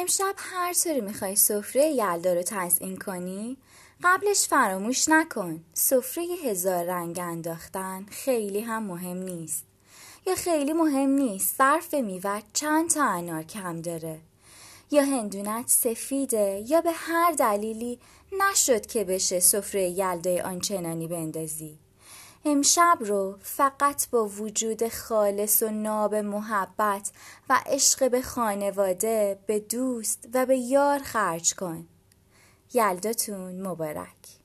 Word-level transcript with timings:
امشب 0.00 0.34
هر 0.36 0.72
طوری 0.72 1.00
می‌خوای 1.00 1.36
سفره 1.36 1.86
یلدا 1.86 2.32
رو 2.32 2.42
تزئین 2.46 2.96
کنی 2.96 3.56
قبلش 4.04 4.46
فراموش 4.48 5.08
نکن. 5.08 5.64
سفره 5.74 6.24
هزار 6.44 6.84
رنگ 6.84 7.18
انداختن 7.18 8.06
خیلی 8.10 8.60
هم 8.60 8.82
مهم 8.82 9.16
نیست. 9.16 9.64
یا 10.26 10.34
خیلی 10.34 10.72
مهم 10.72 11.10
نیست 11.10 11.56
صرف 11.56 11.94
میوت 11.94 12.42
چند 12.52 12.90
تا 12.90 13.04
انار 13.04 13.42
کم 13.42 13.82
داره. 13.82 14.18
یا 14.90 15.02
هندونت 15.02 15.68
سفیده 15.68 16.64
یا 16.68 16.80
به 16.80 16.92
هر 16.92 17.32
دلیلی 17.32 17.98
نشد 18.40 18.86
که 18.86 19.04
بشه 19.04 19.40
سفره 19.40 19.88
یلدای 19.88 20.40
آنچنانی 20.40 21.08
بندازی. 21.08 21.78
امشب 22.44 22.98
رو 23.00 23.38
فقط 23.42 24.10
با 24.10 24.26
وجود 24.26 24.88
خالص 24.88 25.62
و 25.62 25.68
ناب 25.68 26.14
محبت 26.14 27.10
و 27.48 27.60
عشق 27.66 28.10
به 28.10 28.22
خانواده 28.22 29.38
به 29.46 29.60
دوست 29.60 30.28
و 30.34 30.46
به 30.46 30.56
یار 30.56 30.98
خرج 30.98 31.54
کن. 31.54 31.86
یلداتون 32.74 33.66
مبارک. 33.66 34.40